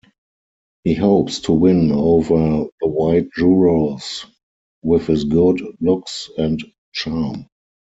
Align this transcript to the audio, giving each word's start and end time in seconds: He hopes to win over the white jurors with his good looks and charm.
He 0.83 0.95
hopes 0.95 1.41
to 1.41 1.51
win 1.51 1.91
over 1.91 2.65
the 2.81 2.87
white 2.87 3.29
jurors 3.37 4.25
with 4.81 5.05
his 5.05 5.25
good 5.25 5.61
looks 5.79 6.27
and 6.39 6.59
charm. 6.91 7.45